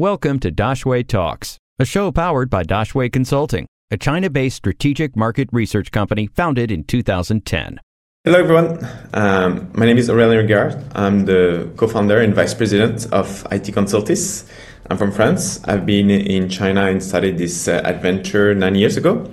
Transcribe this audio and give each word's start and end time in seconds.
Welcome 0.00 0.40
to 0.40 0.50
Daxue 0.50 1.06
Talks, 1.06 1.58
a 1.78 1.84
show 1.84 2.10
powered 2.10 2.48
by 2.48 2.62
Daxue 2.62 3.12
Consulting, 3.12 3.66
a 3.90 3.98
China 3.98 4.30
based 4.30 4.56
strategic 4.56 5.14
market 5.14 5.50
research 5.52 5.92
company 5.92 6.26
founded 6.26 6.72
in 6.72 6.84
2010. 6.84 7.78
Hello, 8.24 8.38
everyone. 8.38 8.78
Um, 9.12 9.70
my 9.74 9.84
name 9.84 9.98
is 9.98 10.08
Aurélien 10.08 10.48
Rigart. 10.48 10.82
I'm 10.94 11.26
the 11.26 11.70
co 11.76 11.86
founder 11.86 12.18
and 12.18 12.34
vice 12.34 12.54
president 12.54 13.12
of 13.12 13.46
IT 13.52 13.64
Consultis. 13.74 14.50
I'm 14.88 14.96
from 14.96 15.12
France. 15.12 15.62
I've 15.64 15.84
been 15.84 16.08
in 16.08 16.48
China 16.48 16.86
and 16.86 17.02
started 17.02 17.36
this 17.36 17.68
uh, 17.68 17.82
adventure 17.84 18.54
nine 18.54 18.76
years 18.76 18.96
ago. 18.96 19.30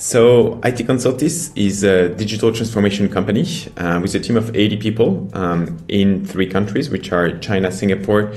So, 0.00 0.54
IT 0.64 0.86
Consultis 0.86 1.52
is 1.56 1.84
a 1.84 2.08
digital 2.08 2.54
transformation 2.54 3.10
company 3.10 3.44
uh, 3.76 4.00
with 4.00 4.14
a 4.14 4.18
team 4.18 4.38
of 4.38 4.56
80 4.56 4.78
people 4.78 5.28
um, 5.34 5.76
in 5.88 6.24
three 6.24 6.46
countries, 6.46 6.88
which 6.88 7.12
are 7.12 7.36
China, 7.40 7.70
Singapore, 7.70 8.32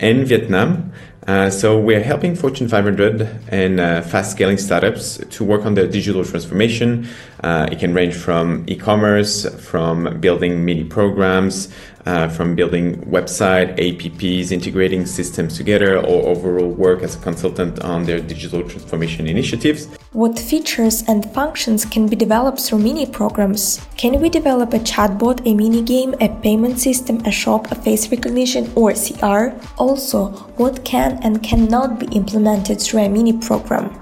and 0.00 0.26
Vietnam. 0.26 0.92
Uh, 1.26 1.48
so 1.48 1.78
we're 1.78 2.02
helping 2.02 2.36
Fortune 2.36 2.68
500 2.68 3.26
and 3.48 3.80
uh, 3.80 4.02
fast 4.02 4.32
scaling 4.32 4.58
startups 4.58 5.18
to 5.30 5.42
work 5.42 5.64
on 5.64 5.72
their 5.72 5.86
digital 5.86 6.22
transformation. 6.22 7.08
Uh, 7.44 7.68
it 7.70 7.78
can 7.78 7.92
range 7.92 8.14
from 8.14 8.64
e-commerce, 8.68 9.44
from 9.60 10.18
building 10.18 10.64
mini 10.64 10.82
programs, 10.82 11.68
uh, 12.06 12.26
from 12.26 12.54
building 12.54 12.96
website, 13.04 13.76
APPs, 13.76 14.50
integrating 14.50 15.04
systems 15.04 15.54
together, 15.58 15.98
or 15.98 16.26
overall 16.26 16.70
work 16.70 17.02
as 17.02 17.16
a 17.16 17.18
consultant 17.18 17.78
on 17.80 18.04
their 18.04 18.18
digital 18.18 18.62
transformation 18.62 19.26
initiatives. 19.26 19.88
What 20.12 20.38
features 20.38 21.04
and 21.06 21.30
functions 21.34 21.84
can 21.84 22.08
be 22.08 22.16
developed 22.16 22.60
through 22.60 22.78
mini 22.78 23.04
programs? 23.04 23.78
Can 23.98 24.22
we 24.22 24.30
develop 24.30 24.72
a 24.72 24.78
chatbot, 24.78 25.46
a 25.46 25.54
mini 25.54 25.82
game, 25.82 26.14
a 26.22 26.30
payment 26.40 26.78
system, 26.78 27.20
a 27.26 27.30
shop, 27.30 27.70
a 27.70 27.74
face 27.74 28.10
recognition, 28.10 28.72
or 28.74 28.94
CR? 28.94 29.52
Also, 29.76 30.28
what 30.56 30.82
can 30.82 31.18
and 31.22 31.42
cannot 31.42 32.00
be 32.00 32.06
implemented 32.16 32.80
through 32.80 33.02
a 33.02 33.08
mini 33.10 33.34
program? 33.34 33.92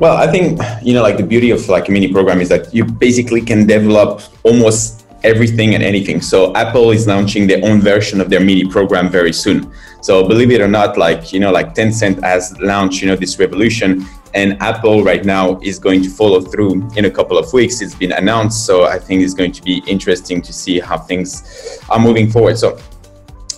Well, 0.00 0.16
I 0.16 0.26
think 0.26 0.60
you 0.82 0.94
know, 0.94 1.02
like 1.02 1.16
the 1.16 1.22
beauty 1.22 1.50
of 1.50 1.68
like 1.68 1.88
a 1.88 1.92
mini 1.92 2.12
program 2.12 2.40
is 2.40 2.48
that 2.48 2.74
you 2.74 2.84
basically 2.84 3.40
can 3.40 3.66
develop 3.66 4.22
almost 4.42 5.06
everything 5.24 5.74
and 5.74 5.82
anything. 5.84 6.20
So 6.20 6.54
Apple 6.54 6.90
is 6.90 7.06
launching 7.06 7.46
their 7.46 7.64
own 7.64 7.80
version 7.80 8.20
of 8.20 8.28
their 8.28 8.40
mini 8.40 8.64
program 8.66 9.08
very 9.08 9.32
soon. 9.32 9.72
So 10.00 10.26
believe 10.26 10.50
it 10.50 10.60
or 10.60 10.68
not, 10.68 10.98
like 10.98 11.32
you 11.32 11.40
know, 11.40 11.52
like 11.52 11.74
Tencent 11.74 12.22
has 12.22 12.58
launched 12.60 13.02
you 13.02 13.08
know 13.08 13.16
this 13.16 13.38
revolution, 13.38 14.04
and 14.34 14.60
Apple 14.60 15.04
right 15.04 15.24
now 15.24 15.60
is 15.60 15.78
going 15.78 16.02
to 16.02 16.08
follow 16.08 16.40
through 16.40 16.88
in 16.96 17.04
a 17.04 17.10
couple 17.10 17.38
of 17.38 17.52
weeks. 17.52 17.80
It's 17.80 17.94
been 17.94 18.12
announced, 18.12 18.66
so 18.66 18.84
I 18.84 18.98
think 18.98 19.22
it's 19.22 19.34
going 19.34 19.52
to 19.52 19.62
be 19.62 19.82
interesting 19.86 20.42
to 20.42 20.52
see 20.52 20.80
how 20.80 20.98
things 20.98 21.78
are 21.90 22.00
moving 22.00 22.30
forward. 22.30 22.58
So 22.58 22.78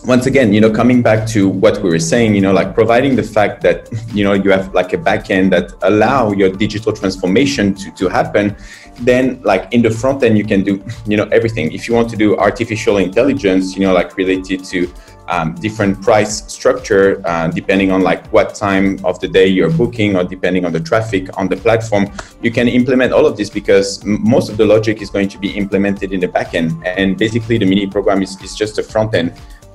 once 0.05 0.27
again, 0.27 0.53
you 0.53 0.61
know, 0.61 0.71
coming 0.71 1.01
back 1.01 1.27
to 1.27 1.49
what 1.49 1.83
we 1.83 1.89
were 1.89 1.99
saying, 1.99 2.35
you 2.35 2.41
know, 2.41 2.53
like 2.53 2.75
providing 2.75 3.17
the 3.17 3.23
fact 3.23 3.63
that, 3.63 3.89
you 4.15 4.23
know, 4.23 4.35
you 4.35 4.51
have 4.51 4.75
like 4.75 4.93
a 4.93 4.99
backend 4.99 5.51
that 5.51 5.73
allow 5.83 6.31
your 6.33 6.51
digital 6.51 6.93
transformation 6.93 7.75
to, 7.75 7.91
to 7.93 8.09
happen, 8.09 8.55
then 9.01 9.41
like 9.43 9.73
in 9.73 9.81
the 9.83 9.91
front 9.91 10.23
end, 10.23 10.37
you 10.37 10.45
can 10.45 10.63
do, 10.63 10.85
you 11.07 11.17
know, 11.17 11.25
everything. 11.33 11.73
If 11.73 11.89
you 11.89 11.95
want 11.95 12.11
to 12.11 12.17
do 12.17 12.37
artificial 12.37 12.99
intelligence, 12.99 13.77
you 13.77 13.81
know, 13.81 13.95
like 13.95 14.17
related 14.17 14.63
to 14.65 14.93
um, 15.29 15.55
different 15.55 16.03
price 16.03 16.53
structure, 16.53 17.23
uh, 17.25 17.49
depending 17.49 17.91
on 17.91 18.03
like 18.03 18.27
what 18.27 18.55
time 18.55 19.03
of 19.07 19.19
the 19.21 19.29
day 19.29 19.47
you're 19.47 19.71
booking 19.71 20.17
or 20.17 20.25
depending 20.25 20.67
on 20.67 20.73
the 20.73 20.81
traffic 20.81 21.31
on 21.39 21.49
the 21.49 21.57
platform, 21.57 22.13
you 22.43 22.51
can 22.51 22.69
implement 22.69 23.15
all 23.15 23.25
of 23.25 23.39
this 23.39 23.49
because 23.49 24.05
most 24.05 24.51
of 24.51 24.59
the 24.59 24.67
logic 24.67 25.01
is 25.01 25.09
going 25.09 25.29
to 25.29 25.39
be 25.39 25.57
implemented 25.57 26.13
in 26.13 26.21
the 26.21 26.29
backend. 26.29 26.79
And 26.85 27.17
basically 27.17 27.57
the 27.57 27.65
mini 27.65 27.87
program 27.87 28.23
is, 28.23 28.39
is 28.43 28.55
just 28.55 28.79
a 28.79 28.83
front 28.83 29.15
end 29.15 29.33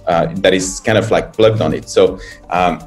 uh, 0.10 0.28
that 0.38 0.54
is 0.54 0.80
kind 0.80 0.98
of 0.98 1.12
like 1.12 1.32
plugged 1.34 1.62
on 1.62 1.74
it. 1.74 1.88
So 1.88 2.20
um, 2.50 2.80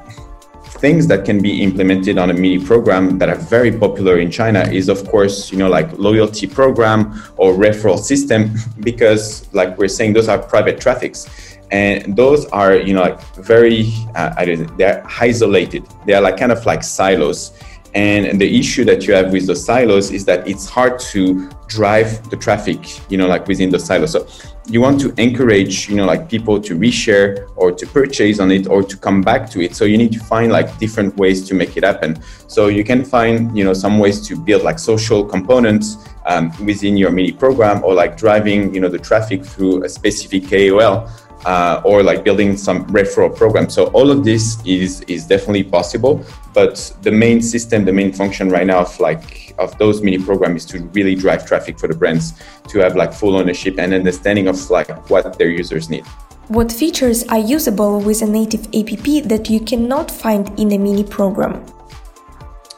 things 0.83 1.07
that 1.07 1.25
can 1.25 1.41
be 1.41 1.63
implemented 1.63 2.19
on 2.19 2.31
a 2.31 2.35
mini 2.35 2.59
program 2.59 3.17
that 3.19 3.29
are 3.29 3.37
very 3.37 3.71
popular 3.71 4.19
in 4.19 4.31
China 4.31 4.63
is 4.63 4.89
of 4.89 5.09
course, 5.09 5.53
you 5.53 5.59
know, 5.59 5.69
like 5.69 5.97
loyalty 5.97 6.49
program 6.49 7.23
or 7.37 7.55
referral 7.55 7.99
system, 7.99 8.51
because 8.81 9.47
like 9.55 9.79
we're 9.79 9.89
saying, 9.89 10.13
those 10.13 10.29
are 10.29 10.39
private 10.39 10.81
traffics. 10.81 11.59
And 11.71 12.17
those 12.17 12.45
are, 12.47 12.75
you 12.75 12.93
know, 12.93 13.03
like 13.03 13.21
very, 13.37 13.93
uh, 14.15 14.35
I 14.37 14.45
don't 14.45 14.77
they're 14.77 15.03
isolated. 15.21 15.87
They 16.05 16.13
are 16.13 16.21
like 16.21 16.37
kind 16.37 16.53
of 16.53 16.67
like 16.67 16.83
silos. 16.83 17.53
And 17.95 18.41
the 18.41 18.59
issue 18.59 18.85
that 18.87 19.07
you 19.07 19.15
have 19.15 19.33
with 19.33 19.47
the 19.47 19.57
silos 19.57 20.11
is 20.11 20.25
that 20.25 20.49
it's 20.49 20.69
hard 20.69 20.99
to 21.13 21.49
drive 21.69 22.29
the 22.31 22.37
traffic, 22.37 22.81
you 23.11 23.17
know, 23.19 23.29
like 23.29 23.47
within 23.47 23.71
the 23.71 23.79
silos. 23.79 24.13
So 24.13 24.27
you 24.67 24.81
want 24.81 25.01
to 25.01 25.13
encourage, 25.21 25.89
you 25.89 25.97
know, 25.97 26.07
like 26.07 26.29
people 26.29 26.61
to 26.61 26.77
reshare 26.77 27.51
or 27.57 27.73
to 27.73 27.87
purchase 27.87 28.39
on 28.39 28.51
it 28.51 28.67
or 28.69 28.83
to 28.83 28.97
come 28.97 29.21
back 29.21 29.51
to 29.51 29.61
it. 29.61 29.75
So 29.75 29.85
you 29.85 29.99
need 29.99 30.13
to 30.13 30.21
find 30.21 30.53
like 30.53 30.79
different 30.79 31.17
ways 31.17 31.47
to 31.49 31.55
make 31.55 31.77
it 31.77 31.85
happen. 31.85 32.23
So 32.47 32.69
you 32.69 32.85
can 32.85 33.05
find, 33.05 33.57
you 33.57 33.65
know, 33.65 33.73
some 33.73 33.99
ways 33.99 34.27
to 34.29 34.37
build 34.37 34.63
like 34.63 34.79
social 34.79 35.25
components 35.25 35.97
um, 36.27 36.53
within 36.65 36.97
your 36.97 37.11
mini 37.11 37.33
program 37.33 37.83
or 37.83 37.95
like 37.95 38.17
driving, 38.17 38.73
you 38.73 38.81
know, 38.81 38.89
the 38.89 38.99
traffic 38.99 39.45
through 39.45 39.85
a 39.85 39.89
specific 39.89 40.49
KOL 40.49 41.11
uh, 41.45 41.83
or 41.85 42.03
like 42.03 42.25
building 42.25 42.57
some 42.57 42.87
referral 42.87 43.35
program. 43.35 43.69
So 43.69 43.87
all 43.87 44.11
of 44.11 44.25
this 44.25 44.63
is 44.65 45.01
is 45.03 45.27
definitely 45.27 45.65
possible, 45.65 46.25
but 46.55 46.95
the 47.03 47.13
main 47.13 47.43
system, 47.43 47.85
the 47.85 47.93
main 47.93 48.13
function 48.13 48.49
right 48.49 48.67
now 48.67 48.81
of 48.81 49.01
like 49.01 49.55
of 49.59 49.77
those 49.79 50.03
mini 50.03 50.19
programs 50.19 50.65
is 50.65 50.71
to 50.71 50.85
really 50.95 51.15
drive 51.15 51.47
traffic 51.47 51.79
for 51.79 51.89
the 51.89 51.95
brands 51.95 52.35
to 52.69 52.79
have 52.79 52.97
like 52.97 53.13
full 53.13 53.37
ownership 53.37 53.79
and 53.79 53.93
understanding 53.93 54.49
of 54.49 54.71
like 54.71 54.89
what 55.11 55.39
their 55.39 55.51
users 55.51 55.89
need. 55.91 56.05
What 56.49 56.71
features 56.73 57.25
are 57.29 57.39
usable 57.39 58.01
with 58.01 58.21
a 58.23 58.27
native 58.27 58.67
app 58.67 59.29
that 59.29 59.49
you 59.49 59.61
cannot 59.61 60.11
find 60.11 60.49
in 60.59 60.73
a 60.73 60.79
mini 60.79 61.05
program? 61.05 61.65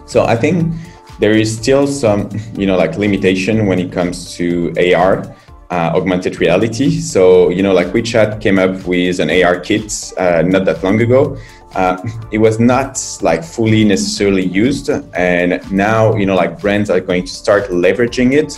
So 0.07 0.25
I 0.25 0.37
think 0.37 0.75
there 1.19 1.33
is 1.33 1.57
still 1.57 1.87
some, 1.87 2.29
you 2.57 2.67
know, 2.67 2.77
like 2.77 2.99
limitation 2.99 3.67
when 3.67 3.79
it 3.79 3.91
comes 3.91 4.35
to 4.35 4.73
AR 4.95 5.35
uh, 5.75 5.91
augmented 5.99 6.41
reality. 6.41 7.01
So, 7.01 7.49
you 7.49 7.63
know, 7.63 7.73
like 7.73 7.89
WeChat 7.89 8.41
came 8.41 8.59
up 8.59 8.87
with 8.87 9.19
an 9.19 9.31
AR 9.31 9.59
kit 9.59 10.13
uh, 10.17 10.43
not 10.43 10.65
that 10.67 10.85
long 10.85 11.01
ago. 11.01 11.37
Uh, 11.75 11.97
it 12.33 12.39
was 12.39 12.61
not 12.61 12.93
like 13.23 13.43
fully 13.43 13.83
necessarily 13.85 14.47
used. 14.47 14.89
And 15.15 15.51
now, 15.73 16.15
you 16.15 16.27
know, 16.27 16.37
like 16.37 16.61
brands 16.61 16.91
are 16.91 17.01
going 17.01 17.25
to 17.25 17.33
start 17.43 17.65
leveraging 17.71 18.33
it. 18.41 18.51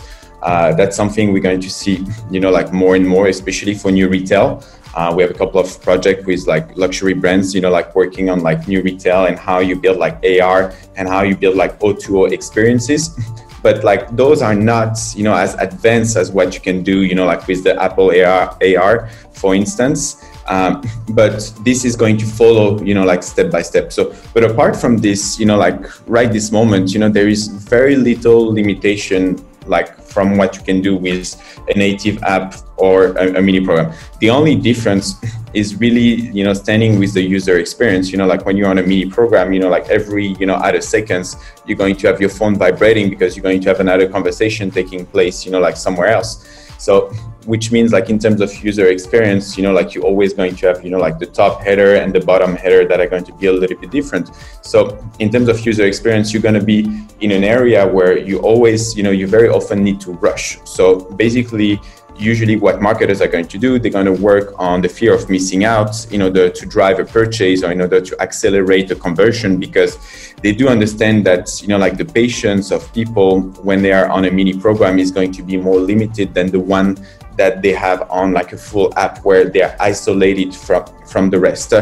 Uh, 0.43 0.75
that's 0.75 0.95
something 0.95 1.33
we're 1.33 1.49
going 1.51 1.61
to 1.61 1.71
see, 1.71 2.05
you 2.31 2.41
know, 2.41 2.51
like 2.51 2.73
more 2.73 2.95
and 2.97 3.07
more, 3.09 3.29
especially 3.29 3.75
for 3.75 3.91
new 3.91 4.09
retail. 4.09 4.63
Uh, 4.95 5.13
we 5.15 5.23
have 5.23 5.31
a 5.31 5.39
couple 5.43 5.61
of 5.61 5.69
projects 5.83 6.25
with 6.27 6.47
like 6.47 6.77
luxury 6.77 7.15
brands, 7.15 7.55
you 7.55 7.61
know, 7.61 7.71
like 7.71 7.95
working 7.95 8.31
on 8.31 8.41
like 8.41 8.67
new 8.67 8.83
retail 8.83 9.27
and 9.27 9.39
how 9.39 9.59
you 9.59 9.77
build 9.77 9.99
like 9.99 10.17
AR 10.25 10.73
and 10.97 11.09
how 11.09 11.23
you 11.23 11.37
build 11.37 11.57
like 11.57 11.79
O2O 11.81 12.33
experiences. 12.33 13.03
but 13.63 13.83
like 13.85 14.15
those 14.17 14.43
are 14.43 14.55
not 14.55 14.99
you 15.15 15.25
know 15.25 15.35
as 15.35 15.55
advanced 15.55 16.17
as 16.17 16.31
what 16.31 16.55
you 16.55 16.61
can 16.61 16.83
do 16.83 17.03
you 17.03 17.15
know 17.15 17.27
like 17.27 17.47
with 17.47 17.65
the 17.65 17.81
apple 17.83 18.11
ar, 18.11 18.57
AR 18.63 19.09
for 19.33 19.55
instance. 19.55 20.25
Um, 20.49 20.85
but 21.09 21.53
this 21.63 21.85
is 21.85 21.97
going 21.97 22.19
to 22.19 22.25
follow 22.25 22.81
you 22.83 22.95
know 22.95 23.05
like 23.05 23.23
step 23.23 23.51
by 23.51 23.63
step. 23.63 23.93
So 23.93 24.15
but 24.33 24.45
apart 24.45 24.77
from 24.77 24.99
this 24.99 25.39
you 25.41 25.47
know 25.47 25.57
like 25.57 25.79
right 26.09 26.33
this 26.33 26.53
moment 26.53 26.93
you 26.95 27.01
know 27.01 27.09
there 27.09 27.29
is 27.29 27.49
very 27.49 27.97
little 27.97 28.53
limitation 28.53 29.45
like 29.67 29.96
from 30.17 30.39
what 30.39 30.57
you 30.57 30.63
can 30.63 30.81
do 30.81 30.97
with 30.97 31.27
a 31.69 31.75
native 31.77 32.17
app 32.23 32.55
or 32.79 32.97
a, 33.23 33.25
a, 33.39 33.43
mini 33.43 33.61
program. 33.61 33.93
The 34.21 34.31
only 34.31 34.57
difference 34.57 35.09
is 35.53 35.77
really, 35.77 36.11
you 36.37 36.43
know, 36.43 36.55
standing 36.55 36.99
with 36.99 37.13
the 37.13 37.21
user 37.21 37.59
experience. 37.59 38.11
You 38.13 38.17
know, 38.17 38.27
like 38.27 38.47
when 38.47 38.57
you're 38.57 38.71
on 38.75 38.79
a 38.79 38.83
mini 38.83 39.05
program, 39.11 39.53
you 39.53 39.61
know, 39.61 39.69
like 39.69 39.87
every, 39.91 40.29
you 40.41 40.47
know, 40.47 40.55
other 40.55 40.81
seconds, 40.81 41.37
you're 41.67 41.77
going 41.77 41.97
to 41.97 42.07
have 42.07 42.19
your 42.19 42.31
phone 42.31 42.55
vibrating 42.57 43.11
because 43.11 43.37
you're 43.37 43.43
going 43.43 43.61
to 43.61 43.69
have 43.69 43.81
another 43.81 44.09
conversation 44.09 44.71
taking 44.71 45.05
place, 45.05 45.45
you 45.45 45.53
know, 45.53 45.61
like 45.61 45.77
somewhere 45.77 46.09
else. 46.09 46.31
So, 46.79 47.13
which 47.47 47.71
means 47.71 47.93
like 47.93 48.11
in 48.11 48.19
terms 48.19 48.41
of 48.41 48.53
user 48.63 48.89
experience, 48.89 49.57
you 49.57 49.63
know, 49.63 49.73
like 49.73 49.95
you're 49.95 50.05
always 50.05 50.35
going 50.35 50.55
to 50.57 50.67
have, 50.67 50.85
you 50.85 50.91
know, 50.91 50.99
like 50.99 51.19
the 51.19 51.27
top 51.27 51.63
header 51.63 51.95
and 51.95 52.13
the 52.13 52.21
bottom 52.21 52.57
header 52.57 52.87
that 52.87 53.01
are 53.01 53.07
going 53.07 53.25
to 53.25 53.33
be 53.35 53.47
a 53.47 53.53
little 53.53 53.77
bit 53.79 53.91
different. 53.91 54.31
So, 54.63 54.99
in 55.21 55.31
terms 55.31 55.49
of 55.49 55.65
user 55.65 55.85
experience, 55.85 56.33
you're 56.33 56.43
going 56.43 56.61
to 56.61 56.65
be 56.65 56.81
in 57.21 57.31
an 57.31 57.45
area 57.45 57.87
where 57.87 58.19
you 58.19 58.41
always, 58.41 58.97
you 58.97 59.03
know, 59.03 59.13
you 59.13 59.27
very 59.27 59.49
often 59.49 59.83
need 59.83 60.01
to 60.01 60.13
rush. 60.13 60.59
So, 60.65 61.01
basically, 61.13 61.81
usually 62.19 62.57
what 62.57 62.81
marketers 62.81 63.21
are 63.21 63.29
going 63.29 63.47
to 63.47 63.59
do 63.59 63.79
they're 63.79 63.91
going 63.91 64.07
to 64.07 64.23
work 64.23 64.55
on 64.59 64.81
the 64.81 64.89
fear 64.89 65.15
of 65.15 65.29
missing 65.29 65.65
out 65.65 66.11
in 66.13 66.23
order 66.23 66.49
to 66.49 66.67
drive 66.67 66.99
a 66.99 67.05
purchase 67.05 67.63
or 67.63 67.71
in 67.73 67.81
order 67.81 68.01
to 68.01 68.21
accelerate 68.21 68.89
the 68.89 68.95
conversion 68.95 69.59
because 69.59 69.99
they 70.43 70.53
do 70.53 70.69
understand 70.69 71.25
that 71.27 71.61
you 71.61 71.69
know 71.69 71.79
like 71.79 71.97
the 71.97 72.05
patience 72.05 72.71
of 72.71 72.93
people 72.93 73.43
when 73.63 73.83
they 73.83 73.93
are 73.93 74.09
on 74.09 74.25
a 74.25 74.31
mini 74.31 74.59
program 74.59 74.99
is 74.99 75.11
going 75.11 75.33
to 75.33 75.43
be 75.43 75.57
more 75.57 75.79
limited 75.79 76.33
than 76.33 76.51
the 76.51 76.61
one 76.61 76.97
that 77.37 77.63
they 77.63 77.73
have 77.73 78.11
on 78.11 78.33
like 78.33 78.53
a 78.53 78.57
full 78.57 78.93
app 78.99 79.19
where 79.25 79.45
they're 79.45 79.77
isolated 79.81 80.55
from 80.55 80.85
from 81.07 81.31
the 81.31 81.39
rest. 81.39 81.73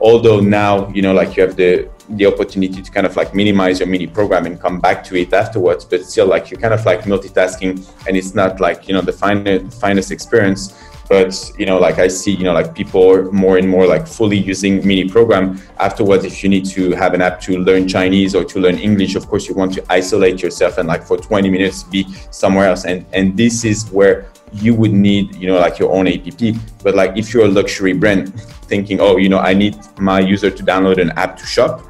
Although 0.00 0.40
now 0.40 0.88
you 0.90 1.02
know 1.02 1.12
like 1.12 1.36
you 1.36 1.42
have 1.42 1.56
the 1.56 1.88
the 2.10 2.26
opportunity 2.26 2.80
to 2.80 2.90
kind 2.90 3.06
of 3.06 3.16
like 3.16 3.34
minimize 3.34 3.80
your 3.80 3.88
mini 3.88 4.06
program 4.06 4.46
and 4.46 4.58
come 4.58 4.80
back 4.80 5.04
to 5.04 5.14
it 5.14 5.30
afterwards 5.32 5.84
but 5.84 6.02
still 6.06 6.26
like 6.26 6.50
you're 6.50 6.58
kind 6.58 6.72
of 6.72 6.82
like 6.86 7.02
multitasking 7.02 7.86
and 8.06 8.16
it's 8.16 8.34
not 8.34 8.60
like 8.60 8.88
you 8.88 8.94
know 8.94 9.02
the 9.02 9.12
finest 9.12 9.80
finest 9.80 10.10
experience. 10.10 10.84
But 11.08 11.52
you 11.58 11.64
know 11.64 11.78
like 11.78 11.98
i 11.98 12.06
see 12.06 12.32
you 12.32 12.44
know 12.44 12.52
like 12.52 12.74
people 12.74 13.32
more 13.32 13.56
and 13.56 13.66
more 13.66 13.86
like 13.86 14.06
fully 14.06 14.36
using 14.36 14.86
mini 14.86 15.08
program. 15.08 15.58
Afterwards 15.78 16.24
if 16.24 16.42
you 16.42 16.50
need 16.50 16.66
to 16.76 16.92
have 16.92 17.14
an 17.14 17.22
app 17.22 17.40
to 17.42 17.58
learn 17.58 17.88
chinese 17.88 18.34
or 18.34 18.44
to 18.44 18.60
learn 18.60 18.76
english 18.76 19.14
of 19.14 19.26
course 19.26 19.48
you 19.48 19.54
want 19.54 19.72
to 19.72 19.82
isolate 19.88 20.42
yourself 20.42 20.76
and 20.76 20.86
like 20.86 21.02
for 21.02 21.16
20 21.16 21.48
minutes 21.48 21.82
be 21.82 22.04
somewhere 22.30 22.66
else. 22.68 22.84
And 22.84 23.06
and 23.14 23.36
this 23.38 23.64
is 23.64 23.88
where 23.90 24.26
you 24.52 24.74
would 24.74 24.92
need 24.92 25.34
you 25.34 25.46
know 25.46 25.58
like 25.58 25.78
your 25.78 25.92
own 25.92 26.06
app 26.08 26.56
but 26.82 26.94
like 26.94 27.16
if 27.16 27.32
you're 27.32 27.44
a 27.44 27.48
luxury 27.48 27.92
brand 27.92 28.40
thinking 28.68 29.00
oh 29.00 29.16
you 29.16 29.28
know 29.28 29.38
i 29.38 29.52
need 29.52 29.76
my 29.98 30.20
user 30.20 30.50
to 30.50 30.62
download 30.62 31.00
an 31.00 31.10
app 31.12 31.36
to 31.36 31.46
shop 31.46 31.82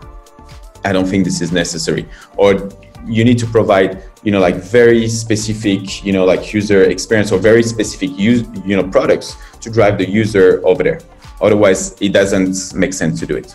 i 0.84 0.92
don't 0.92 1.06
think 1.06 1.24
this 1.24 1.40
is 1.40 1.52
necessary. 1.52 2.06
Or 2.36 2.68
you 3.06 3.24
need 3.24 3.38
to 3.38 3.46
provide 3.46 4.02
you 4.22 4.32
know 4.32 4.40
like 4.40 4.56
very 4.56 5.08
specific 5.08 6.04
you 6.04 6.12
know 6.12 6.24
like 6.24 6.52
user 6.52 6.82
experience 6.84 7.30
or 7.32 7.38
very 7.38 7.62
specific 7.62 8.10
use 8.18 8.46
you 8.64 8.76
know 8.76 8.86
products 8.96 9.36
to 9.60 9.70
drive 9.70 9.98
the 9.98 10.08
user 10.08 10.60
over 10.64 10.82
there. 10.82 11.00
Otherwise 11.40 12.00
it 12.00 12.12
doesn't 12.12 12.74
make 12.74 12.92
sense 12.92 13.20
to 13.20 13.26
do 13.26 13.36
it. 13.36 13.54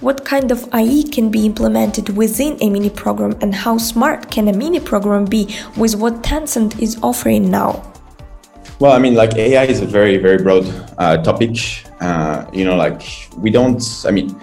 What 0.00 0.24
kind 0.24 0.50
of 0.50 0.66
AI 0.72 1.04
can 1.12 1.30
be 1.30 1.44
implemented 1.44 2.16
within 2.16 2.56
a 2.62 2.70
mini 2.70 2.88
program 2.88 3.36
and 3.42 3.54
how 3.54 3.76
smart 3.76 4.30
can 4.30 4.48
a 4.48 4.52
mini 4.52 4.80
program 4.80 5.26
be 5.26 5.54
with 5.76 5.94
what 5.94 6.22
Tencent 6.22 6.80
is 6.80 6.98
offering 7.02 7.50
now? 7.50 7.89
Well, 8.80 8.92
I 8.92 8.98
mean, 8.98 9.12
like 9.12 9.36
AI 9.36 9.64
is 9.64 9.82
a 9.82 9.86
very, 9.86 10.16
very 10.16 10.38
broad 10.38 10.64
uh, 10.96 11.18
topic. 11.22 11.84
Uh, 12.00 12.46
you 12.50 12.64
know, 12.64 12.76
like 12.76 13.02
we 13.36 13.50
don't, 13.50 13.82
I 14.06 14.10
mean, 14.10 14.34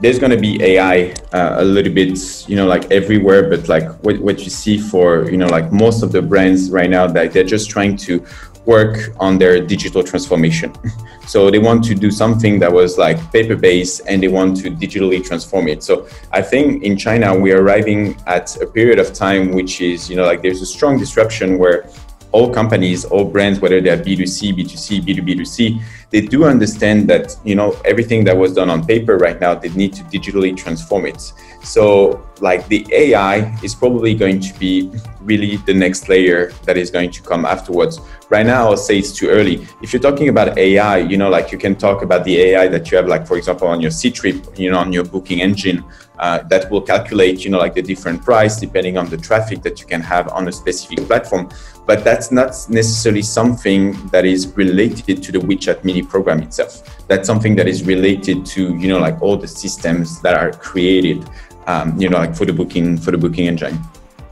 there's 0.00 0.18
going 0.18 0.30
to 0.30 0.38
be 0.38 0.62
AI 0.62 1.12
uh, 1.34 1.56
a 1.58 1.64
little 1.64 1.92
bit, 1.92 2.48
you 2.48 2.56
know, 2.56 2.66
like 2.66 2.90
everywhere. 2.90 3.50
But 3.50 3.68
like 3.68 3.86
what, 4.02 4.18
what 4.20 4.38
you 4.44 4.48
see 4.48 4.78
for, 4.78 5.30
you 5.30 5.36
know, 5.36 5.46
like 5.46 5.70
most 5.72 6.02
of 6.02 6.10
the 6.10 6.22
brands 6.22 6.70
right 6.70 6.88
now, 6.88 7.06
that 7.06 7.34
they're 7.34 7.44
just 7.44 7.68
trying 7.68 7.98
to 7.98 8.24
work 8.64 9.12
on 9.20 9.36
their 9.36 9.60
digital 9.60 10.02
transformation. 10.02 10.72
so 11.26 11.50
they 11.50 11.58
want 11.58 11.84
to 11.84 11.94
do 11.94 12.10
something 12.10 12.58
that 12.60 12.72
was 12.72 12.96
like 12.96 13.18
paper 13.30 13.56
based 13.56 14.00
and 14.08 14.22
they 14.22 14.28
want 14.28 14.56
to 14.62 14.70
digitally 14.70 15.22
transform 15.22 15.68
it. 15.68 15.82
So 15.82 16.08
I 16.30 16.40
think 16.40 16.82
in 16.82 16.96
China, 16.96 17.38
we 17.38 17.52
are 17.52 17.62
arriving 17.62 18.16
at 18.26 18.56
a 18.56 18.66
period 18.66 18.98
of 18.98 19.12
time 19.12 19.52
which 19.52 19.82
is, 19.82 20.08
you 20.08 20.16
know, 20.16 20.24
like 20.24 20.40
there's 20.40 20.62
a 20.62 20.66
strong 20.66 20.98
disruption 20.98 21.58
where 21.58 21.90
all 22.32 22.50
companies, 22.52 23.04
all 23.04 23.24
brands, 23.24 23.60
whether 23.60 23.80
they're 23.80 23.96
B2C, 23.96 24.54
B2C, 24.54 25.02
B2B2C, 25.02 25.80
they 26.12 26.20
do 26.20 26.44
understand 26.44 27.08
that, 27.08 27.34
you 27.42 27.54
know, 27.54 27.74
everything 27.86 28.22
that 28.24 28.36
was 28.36 28.52
done 28.52 28.68
on 28.68 28.86
paper 28.86 29.16
right 29.16 29.40
now, 29.40 29.54
they 29.54 29.70
need 29.70 29.94
to 29.94 30.04
digitally 30.04 30.54
transform 30.54 31.06
it. 31.06 31.32
So 31.62 32.24
like 32.40 32.68
the 32.68 32.86
AI 32.92 33.56
is 33.62 33.74
probably 33.74 34.14
going 34.14 34.40
to 34.40 34.58
be 34.58 34.90
really 35.22 35.56
the 35.58 35.72
next 35.72 36.08
layer 36.08 36.52
that 36.64 36.76
is 36.76 36.90
going 36.90 37.10
to 37.12 37.22
come 37.22 37.46
afterwards. 37.46 37.98
Right 38.28 38.44
now, 38.44 38.68
I'll 38.68 38.76
say 38.76 38.98
it's 38.98 39.12
too 39.12 39.28
early. 39.28 39.66
If 39.80 39.92
you're 39.92 40.02
talking 40.02 40.28
about 40.28 40.58
AI, 40.58 40.98
you 40.98 41.16
know, 41.16 41.30
like 41.30 41.50
you 41.50 41.58
can 41.58 41.76
talk 41.76 42.02
about 42.02 42.24
the 42.24 42.38
AI 42.40 42.68
that 42.68 42.90
you 42.90 42.96
have, 42.98 43.06
like 43.06 43.26
for 43.26 43.38
example, 43.38 43.68
on 43.68 43.80
your 43.80 43.90
Ctrip, 43.90 44.58
you 44.58 44.70
know, 44.70 44.78
on 44.78 44.92
your 44.92 45.04
booking 45.04 45.40
engine, 45.40 45.84
uh, 46.18 46.42
that 46.44 46.70
will 46.70 46.80
calculate, 46.80 47.44
you 47.44 47.50
know, 47.50 47.58
like 47.58 47.74
the 47.74 47.82
different 47.82 48.22
price 48.22 48.60
depending 48.60 48.96
on 48.96 49.08
the 49.08 49.16
traffic 49.16 49.62
that 49.62 49.80
you 49.80 49.86
can 49.86 50.00
have 50.00 50.28
on 50.28 50.46
a 50.48 50.52
specific 50.52 51.04
platform. 51.06 51.48
But 51.84 52.04
that's 52.04 52.30
not 52.30 52.50
necessarily 52.68 53.22
something 53.22 54.06
that 54.08 54.24
is 54.24 54.46
related 54.56 55.22
to 55.22 55.32
the 55.32 55.38
WeChat 55.38 55.84
mini 55.84 56.01
program 56.04 56.42
itself. 56.42 57.06
That's 57.08 57.26
something 57.26 57.56
that 57.56 57.68
is 57.68 57.84
related 57.84 58.46
to, 58.46 58.76
you 58.76 58.88
know, 58.88 58.98
like 58.98 59.20
all 59.22 59.36
the 59.36 59.48
systems 59.48 60.20
that 60.22 60.34
are 60.34 60.52
created 60.52 61.28
um, 61.66 61.98
you 62.00 62.08
know, 62.08 62.18
like 62.18 62.34
for 62.34 62.44
the 62.44 62.52
booking 62.52 62.96
for 62.96 63.10
the 63.10 63.18
booking 63.18 63.46
engine. 63.46 63.78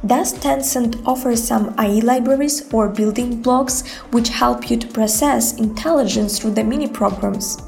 Does 0.07 0.33
Tencent 0.39 1.03
offer 1.07 1.37
some 1.37 1.75
AI 1.79 2.01
libraries 2.01 2.73
or 2.73 2.89
building 2.89 3.43
blocks 3.43 3.87
which 4.13 4.31
help 4.31 4.71
you 4.71 4.79
to 4.79 4.87
process 4.87 5.59
intelligence 5.59 6.39
through 6.39 6.53
the 6.53 6.65
mini 6.65 6.89
programs? 6.89 7.63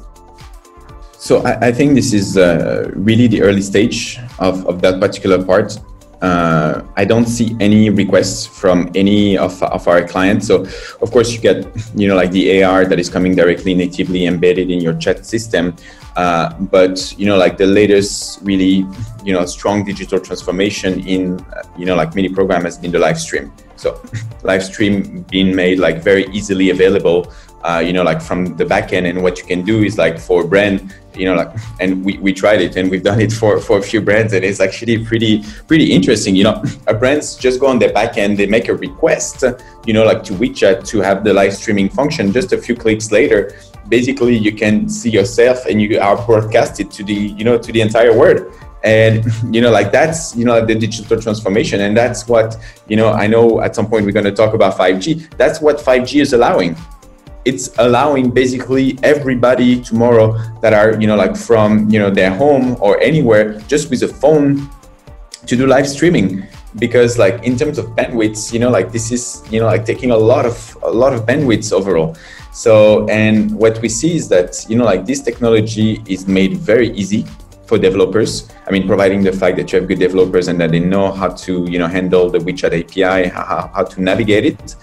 So 1.13 1.43
I, 1.43 1.67
I 1.67 1.71
think 1.71 1.93
this 1.93 2.11
is 2.11 2.37
uh, 2.37 2.91
really 2.95 3.27
the 3.27 3.43
early 3.43 3.61
stage 3.61 4.19
of, 4.39 4.65
of 4.65 4.81
that 4.81 4.99
particular 4.99 5.43
part. 5.43 5.79
Uh, 6.23 6.81
I 6.95 7.03
don't 7.03 7.25
see 7.25 7.53
any 7.59 7.89
requests 7.89 8.45
from 8.45 8.89
any 8.95 9.37
of, 9.37 9.61
of 9.61 9.85
our 9.89 10.07
clients. 10.07 10.47
So 10.47 10.65
of 11.01 11.11
course 11.11 11.33
you 11.33 11.39
get, 11.41 11.67
you 11.95 12.07
know, 12.07 12.15
like 12.15 12.31
the 12.31 12.63
AR 12.63 12.85
that 12.85 12.97
is 12.97 13.09
coming 13.09 13.35
directly 13.35 13.73
natively 13.73 14.25
embedded 14.25 14.71
in 14.71 14.79
your 14.79 14.93
chat 14.93 15.25
system. 15.25 15.75
Uh, 16.15 16.53
but 16.59 17.13
you 17.17 17.25
know, 17.25 17.35
like 17.35 17.57
the 17.57 17.65
latest 17.65 18.39
really, 18.41 18.85
you 19.25 19.33
know, 19.33 19.45
strong 19.45 19.83
digital 19.83 20.17
transformation 20.17 21.05
in, 21.05 21.41
uh, 21.41 21.63
you 21.77 21.85
know, 21.85 21.95
like 21.95 22.15
mini 22.15 22.29
program 22.29 22.63
has 22.63 22.77
been 22.77 22.91
the 22.91 22.99
live 22.99 23.19
stream. 23.19 23.51
So 23.75 24.01
live 24.43 24.63
stream 24.63 25.23
being 25.23 25.53
made 25.53 25.79
like 25.79 26.01
very 26.01 26.27
easily 26.27 26.69
available, 26.69 27.33
uh, 27.63 27.83
you 27.85 27.91
know, 27.91 28.03
like 28.03 28.21
from 28.21 28.55
the 28.55 28.63
back 28.63 28.93
end. 28.93 29.07
And 29.07 29.23
what 29.23 29.39
you 29.39 29.45
can 29.45 29.65
do 29.65 29.83
is 29.83 29.97
like 29.97 30.17
for 30.19 30.47
brand, 30.47 30.95
you 31.15 31.25
know, 31.25 31.35
like, 31.35 31.51
and 31.79 32.03
we, 32.03 32.17
we 32.17 32.33
tried 32.33 32.61
it 32.61 32.75
and 32.75 32.89
we've 32.89 33.03
done 33.03 33.19
it 33.19 33.31
for, 33.31 33.59
for 33.59 33.77
a 33.77 33.81
few 33.81 34.01
brands 34.01 34.33
and 34.33 34.43
it's 34.43 34.59
actually 34.59 35.03
pretty, 35.05 35.43
pretty 35.67 35.91
interesting. 35.91 36.35
You 36.35 36.45
know, 36.45 36.63
a 36.87 36.93
brands 36.93 37.35
just 37.35 37.59
go 37.59 37.67
on 37.67 37.79
their 37.79 37.93
back 37.93 38.17
end, 38.17 38.37
they 38.37 38.45
make 38.45 38.67
a 38.67 38.75
request, 38.75 39.43
you 39.85 39.93
know, 39.93 40.03
like 40.03 40.23
to 40.23 40.33
WeChat 40.33 40.87
to 40.87 41.01
have 41.01 41.23
the 41.23 41.33
live 41.33 41.53
streaming 41.53 41.89
function. 41.89 42.31
Just 42.31 42.53
a 42.53 42.57
few 42.57 42.75
clicks 42.75 43.11
later 43.11 43.53
basically 43.89 44.35
you 44.35 44.53
can 44.53 44.89
see 44.89 45.09
yourself 45.09 45.65
and 45.65 45.81
you 45.81 45.99
are 45.99 46.17
broadcasted 46.25 46.89
to 46.91 47.03
the 47.03 47.13
you 47.13 47.43
know 47.43 47.57
to 47.57 47.71
the 47.71 47.81
entire 47.81 48.17
world. 48.17 48.41
And 48.83 49.25
you 49.55 49.61
know 49.61 49.71
like 49.71 49.91
that's 49.91 50.35
you 50.35 50.45
know 50.45 50.65
the 50.65 50.75
digital 50.75 51.19
transformation 51.21 51.81
and 51.81 51.95
that's 51.95 52.27
what 52.27 52.57
you 52.89 52.97
know 52.97 53.13
i 53.13 53.27
know 53.27 53.61
at 53.61 53.77
some 53.77 53.87
point 53.87 54.05
we're 54.05 54.11
going 54.11 54.25
to 54.25 54.33
talk 54.33 54.53
about 54.53 54.77
5g 54.77 55.37
that's 55.37 55.61
what 55.61 55.77
5g 55.77 56.21
is 56.21 56.33
allowing 56.33 56.75
it's 57.45 57.69
allowing 57.77 58.31
basically 58.31 58.97
everybody 59.03 59.81
tomorrow 59.81 60.37
that 60.61 60.73
are 60.73 60.99
you 60.99 61.07
know 61.07 61.15
like 61.15 61.35
from 61.35 61.89
you 61.89 61.99
know 61.99 62.09
their 62.09 62.33
home 62.33 62.77
or 62.79 62.99
anywhere 63.01 63.59
just 63.67 63.89
with 63.89 64.03
a 64.03 64.07
phone 64.07 64.69
to 65.45 65.55
do 65.55 65.67
live 65.67 65.87
streaming. 65.87 66.47
Because 66.79 67.19
like 67.19 67.43
in 67.43 67.55
terms 67.55 67.77
of 67.77 67.85
bandwidths 67.95 68.51
you 68.51 68.59
know 68.59 68.71
like 68.71 68.91
this 68.91 69.11
is 69.11 69.43
you 69.51 69.59
know 69.59 69.67
like 69.67 69.85
taking 69.85 70.09
a 70.11 70.17
lot 70.17 70.45
of 70.45 70.77
a 70.81 70.89
lot 70.89 71.13
of 71.13 71.25
bandwidths 71.25 71.71
overall. 71.71 72.15
So 72.51 73.07
and 73.09 73.51
what 73.55 73.79
we 73.81 73.89
see 73.89 74.15
is 74.15 74.27
that 74.29 74.65
you 74.67 74.77
know 74.77 74.85
like 74.85 75.05
this 75.05 75.21
technology 75.21 76.01
is 76.07 76.27
made 76.27 76.57
very 76.57 76.89
easy 76.91 77.25
for 77.67 77.77
developers. 77.77 78.49
I 78.67 78.71
mean 78.71 78.87
providing 78.87 79.21
the 79.23 79.33
fact 79.33 79.57
that 79.57 79.71
you 79.71 79.79
have 79.79 79.87
good 79.87 79.99
developers 79.99 80.47
and 80.47 80.59
that 80.61 80.71
they 80.71 80.79
know 80.79 81.11
how 81.11 81.29
to 81.45 81.69
you 81.69 81.77
know 81.77 81.87
handle 81.87 82.29
the 82.29 82.39
wechat 82.39 82.73
api 82.73 83.29
how, 83.29 83.69
how 83.73 83.83
to 83.83 84.01
navigate 84.01 84.45
it 84.45 84.75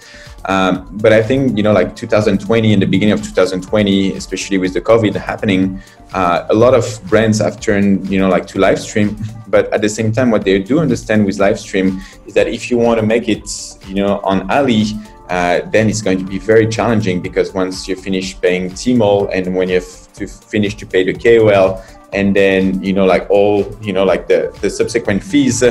um, 0.45 0.87
but 1.01 1.13
I 1.13 1.21
think 1.21 1.57
you 1.57 1.63
know, 1.63 1.73
like 1.73 1.95
2020, 1.95 2.73
in 2.73 2.79
the 2.79 2.85
beginning 2.85 3.13
of 3.13 3.21
2020, 3.21 4.13
especially 4.13 4.57
with 4.57 4.73
the 4.73 4.81
COVID 4.81 5.15
happening, 5.15 5.81
uh, 6.13 6.47
a 6.49 6.53
lot 6.53 6.73
of 6.73 6.85
brands 7.07 7.39
have 7.39 7.59
turned 7.59 8.09
you 8.09 8.19
know 8.19 8.29
like 8.29 8.47
to 8.47 8.59
live 8.59 8.79
stream. 8.79 9.17
But 9.51 9.71
at 9.73 9.81
the 9.81 9.89
same 9.89 10.13
time, 10.13 10.31
what 10.31 10.45
they 10.45 10.59
do 10.59 10.79
understand 10.79 11.25
with 11.25 11.37
live 11.37 11.59
stream 11.59 11.99
is 12.25 12.33
that 12.35 12.47
if 12.47 12.71
you 12.71 12.77
want 12.77 13.01
to 13.01 13.05
make 13.05 13.27
it, 13.27 13.49
you 13.85 13.95
know, 13.95 14.21
on 14.23 14.49
Ali, 14.49 14.85
uh, 15.29 15.69
then 15.71 15.89
it's 15.89 16.01
going 16.01 16.19
to 16.19 16.23
be 16.23 16.39
very 16.39 16.67
challenging 16.67 17.21
because 17.21 17.53
once 17.53 17.85
you 17.85 17.97
finish 17.97 18.39
paying 18.39 18.69
Tmall 18.69 19.29
and 19.33 19.53
when 19.53 19.67
you 19.67 19.75
have 19.75 20.13
to 20.13 20.25
finish 20.25 20.75
to 20.75 20.85
pay 20.85 21.03
the 21.03 21.13
KOL 21.13 21.83
and 22.13 22.35
then 22.35 22.81
you 22.83 22.93
know 22.93 23.05
like 23.05 23.29
all 23.29 23.65
you 23.81 23.93
know 23.93 24.03
like 24.03 24.27
the 24.27 24.55
the 24.61 24.69
subsequent 24.69 25.23
fees 25.23 25.63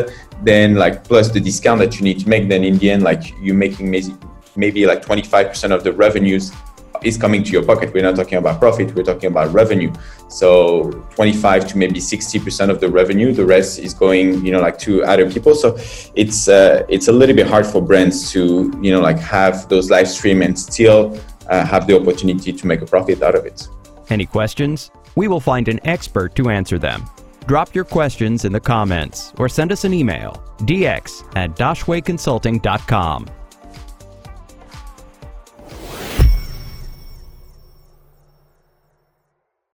then 0.43 0.75
like 0.75 1.05
plus 1.05 1.31
the 1.31 1.41
discount 1.41 1.79
that 1.81 1.97
you 1.97 2.03
need 2.03 2.19
to 2.19 2.29
make 2.29 2.49
then 2.49 2.65
in 2.65 2.79
the 2.79 2.91
end 2.91 3.03
like 3.03 3.35
you're 3.41 3.55
making 3.55 3.91
maybe 4.61 4.87
like 4.87 5.03
25% 5.05 5.73
of 5.73 5.83
the 5.83 5.93
revenues 5.93 6.53
is 7.03 7.17
coming 7.17 7.43
to 7.43 7.51
your 7.51 7.65
pocket. 7.65 7.93
We're 7.95 8.03
not 8.03 8.17
talking 8.17 8.39
about 8.39 8.61
profit, 8.61 8.95
we're 8.95 9.03
talking 9.03 9.31
about 9.31 9.53
revenue. 9.53 9.93
So 10.29 10.91
25 11.15 11.69
to 11.69 11.79
maybe 11.79 12.01
60% 12.01 12.71
of 12.71 12.81
the 12.81 12.89
revenue, 12.89 13.33
the 13.33 13.45
rest 13.45 13.79
is 13.79 13.95
going, 13.95 14.45
you 14.45 14.53
know, 14.53 14.61
like 14.61 14.79
to 14.81 15.03
other 15.05 15.31
people. 15.31 15.55
So 15.55 15.77
it's 16.15 16.49
uh, 16.49 16.85
it's 16.89 17.09
a 17.09 17.13
little 17.13 17.35
bit 17.35 17.47
hard 17.47 17.67
for 17.67 17.81
brands 17.83 18.31
to, 18.33 18.73
you 18.83 18.93
know, 18.93 19.01
like 19.01 19.19
have 19.19 19.69
those 19.69 19.91
live 19.91 20.09
stream 20.09 20.43
and 20.43 20.59
still 20.59 21.19
uh, 21.49 21.65
have 21.65 21.87
the 21.87 21.99
opportunity 22.01 22.53
to 22.53 22.67
make 22.67 22.83
a 22.83 22.87
profit 22.87 23.23
out 23.23 23.35
of 23.35 23.47
it. 23.47 23.67
Any 24.11 24.27
questions? 24.27 24.91
We 25.17 25.29
will 25.29 25.41
find 25.41 25.69
an 25.69 25.81
expert 25.85 26.35
to 26.37 26.51
answer 26.51 26.79
them. 26.79 27.05
Drop 27.47 27.75
your 27.75 27.85
questions 27.85 28.45
in 28.45 28.53
the 28.53 28.61
comments 28.61 29.33
or 29.39 29.49
send 29.49 29.73
us 29.73 29.85
an 29.85 29.93
email, 29.93 30.33
dx 30.61 31.25
at 31.35 31.57
daxueconsulting.com. 31.57 33.27